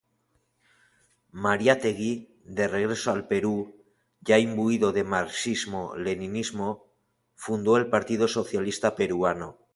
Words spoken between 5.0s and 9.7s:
marxismo-leninismo, fundó el Partido Socialista Peruano.